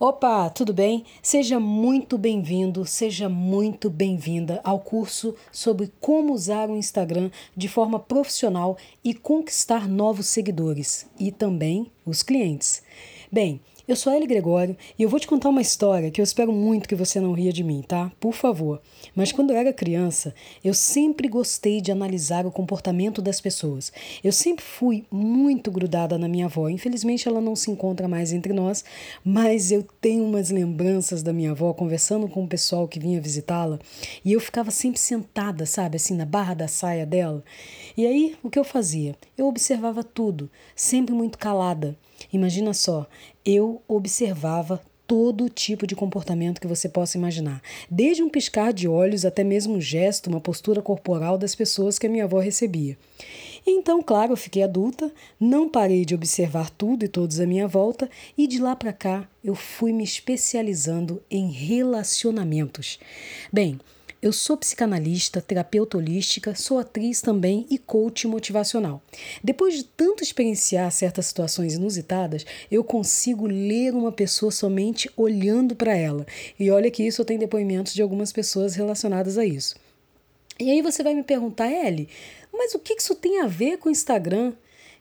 [0.00, 1.04] Opa, tudo bem?
[1.20, 7.98] Seja muito bem-vindo, seja muito bem-vinda ao curso sobre como usar o Instagram de forma
[7.98, 12.80] profissional e conquistar novos seguidores e também os clientes.
[13.32, 16.52] Bem, eu sou Eli Gregório e eu vou te contar uma história que eu espero
[16.52, 18.12] muito que você não ria de mim, tá?
[18.20, 18.82] Por favor.
[19.16, 23.90] Mas quando eu era criança, eu sempre gostei de analisar o comportamento das pessoas.
[24.22, 26.68] Eu sempre fui muito grudada na minha avó.
[26.68, 28.84] Infelizmente ela não se encontra mais entre nós,
[29.24, 33.78] mas eu tenho umas lembranças da minha avó conversando com o pessoal que vinha visitá-la
[34.22, 37.42] e eu ficava sempre sentada, sabe, assim na barra da saia dela.
[37.96, 39.16] E aí, o que eu fazia?
[39.36, 41.96] Eu observava tudo, sempre muito calada.
[42.32, 43.06] Imagina só,
[43.44, 49.24] eu observava todo tipo de comportamento que você possa imaginar, desde um piscar de olhos
[49.24, 52.98] até mesmo um gesto, uma postura corporal das pessoas que a minha avó recebia.
[53.66, 55.10] Então, claro, eu fiquei adulta,
[55.40, 59.26] não parei de observar tudo e todos à minha volta, e de lá para cá
[59.42, 62.98] eu fui me especializando em relacionamentos.
[63.50, 63.80] Bem,
[64.20, 69.00] eu sou psicanalista, terapeuta holística, sou atriz também e coach motivacional.
[69.42, 75.96] Depois de tanto experienciar certas situações inusitadas, eu consigo ler uma pessoa somente olhando para
[75.96, 76.26] ela.
[76.58, 79.76] E olha que isso eu tenho depoimentos de algumas pessoas relacionadas a isso.
[80.58, 82.08] E aí você vai me perguntar, Ellie,
[82.52, 84.52] mas o que isso tem a ver com o Instagram?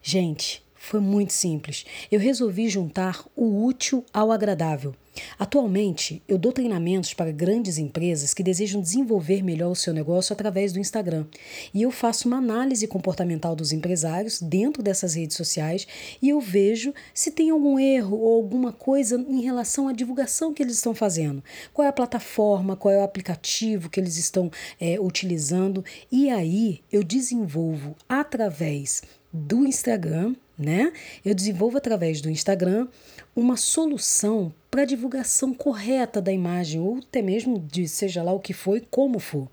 [0.03, 1.85] Gente, foi muito simples.
[2.11, 4.95] Eu resolvi juntar o útil ao agradável.
[5.37, 10.71] Atualmente, eu dou treinamentos para grandes empresas que desejam desenvolver melhor o seu negócio através
[10.71, 11.25] do Instagram.
[11.73, 15.87] E eu faço uma análise comportamental dos empresários dentro dessas redes sociais
[16.21, 20.61] e eu vejo se tem algum erro ou alguma coisa em relação à divulgação que
[20.61, 21.43] eles estão fazendo.
[21.73, 25.83] Qual é a plataforma, qual é o aplicativo que eles estão é, utilizando.
[26.11, 30.91] E aí eu desenvolvo através do Instagram, né?
[31.23, 32.87] Eu desenvolvo através do Instagram
[33.35, 38.39] uma solução para a divulgação correta da imagem ou até mesmo de seja lá o
[38.39, 39.47] que foi, como for.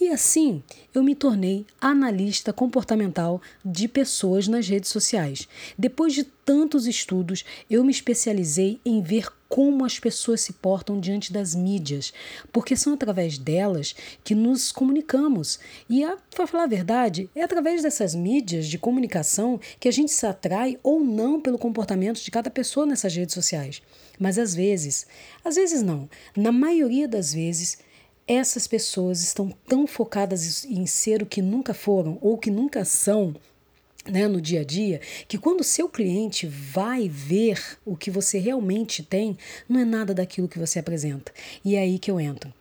[0.00, 0.62] E assim
[0.94, 5.48] eu me tornei analista comportamental de pessoas nas redes sociais.
[5.78, 11.32] Depois de tantos estudos, eu me especializei em ver como as pessoas se portam diante
[11.32, 12.12] das mídias,
[12.52, 13.94] porque são através delas
[14.24, 15.60] que nos comunicamos.
[15.88, 16.04] E,
[16.34, 20.76] para falar a verdade, é através dessas mídias de comunicação que a gente se atrai
[20.82, 23.80] ou não pelo comportamento de cada pessoa nessas redes sociais.
[24.18, 25.06] Mas às vezes,
[25.44, 27.78] às vezes não, na maioria das vezes,
[28.26, 33.36] essas pessoas estão tão focadas em ser o que nunca foram ou que nunca são
[34.10, 38.38] né, no dia a dia, que quando o seu cliente vai ver o que você
[38.38, 39.36] realmente tem,
[39.68, 41.32] não é nada daquilo que você apresenta.
[41.64, 42.52] E é aí que eu entro.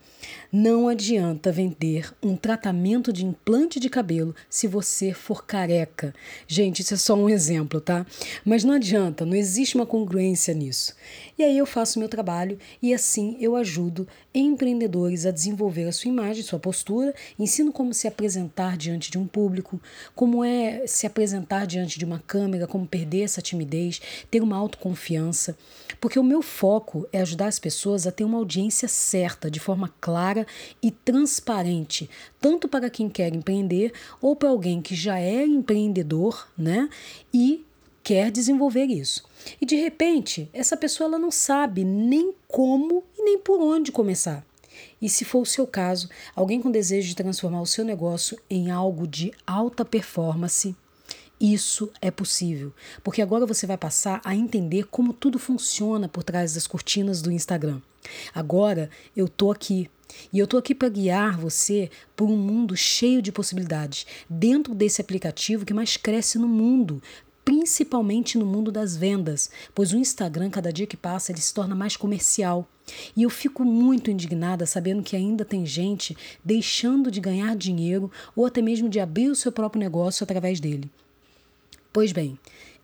[0.52, 6.14] Não adianta vender um tratamento de implante de cabelo se você for careca.
[6.48, 8.06] Gente, isso é só um exemplo, tá?
[8.46, 10.96] Mas não adianta, não existe uma congruência nisso.
[11.38, 16.10] E aí eu faço meu trabalho e assim eu ajudo empreendedores a desenvolver a sua
[16.10, 19.82] imagem, sua postura, ensino como se apresentar diante de um público,
[20.16, 25.58] como é se apresentar diante de uma câmera, como perder essa timidez, ter uma autoconfiança,
[26.00, 29.94] porque o meu foco é ajudar as pessoas a ter uma audiência certa, de forma
[30.14, 30.46] clara
[30.80, 32.08] e transparente,
[32.40, 33.92] tanto para quem quer empreender
[34.22, 36.88] ou para alguém que já é empreendedor, né?
[37.34, 37.66] E
[38.04, 39.24] quer desenvolver isso.
[39.60, 44.46] E de repente, essa pessoa ela não sabe nem como e nem por onde começar.
[45.02, 48.70] E se for o seu caso, alguém com desejo de transformar o seu negócio em
[48.70, 50.76] algo de alta performance,
[51.44, 52.72] isso é possível,
[53.04, 57.30] porque agora você vai passar a entender como tudo funciona por trás das cortinas do
[57.30, 57.82] Instagram.
[58.34, 59.90] Agora eu tô aqui
[60.32, 65.02] e eu tô aqui para guiar você por um mundo cheio de possibilidades, dentro desse
[65.02, 67.04] aplicativo que mais cresce no mundo,
[67.44, 71.76] principalmente no mundo das vendas, pois o Instagram, cada dia que passa, ele se torna
[71.76, 72.66] mais comercial.
[73.18, 78.46] E eu fico muito indignada sabendo que ainda tem gente deixando de ganhar dinheiro ou
[78.46, 80.90] até mesmo de abrir o seu próprio negócio através dele.
[81.94, 82.38] Pois bem,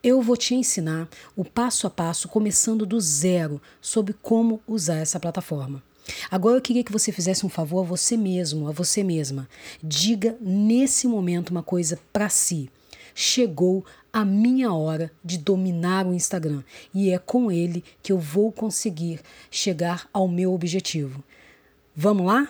[0.03, 5.19] eu vou te ensinar o passo a passo, começando do zero, sobre como usar essa
[5.19, 5.83] plataforma.
[6.29, 9.49] Agora eu queria que você fizesse um favor a você mesmo, a você mesma.
[9.83, 12.69] Diga nesse momento uma coisa para si
[13.15, 13.83] chegou
[14.13, 16.63] a minha hora de dominar o Instagram
[16.93, 19.19] e é com ele que eu vou conseguir
[19.51, 21.21] chegar ao meu objetivo.
[21.95, 22.47] Vamos lá?